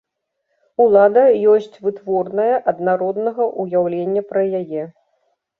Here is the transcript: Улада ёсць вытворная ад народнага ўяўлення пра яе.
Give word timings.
Улада 0.85 1.25
ёсць 1.53 1.75
вытворная 1.85 2.49
ад 2.71 2.81
народнага 2.89 3.51
ўяўлення 3.61 4.21
пра 4.33 4.41
яе. 4.63 4.83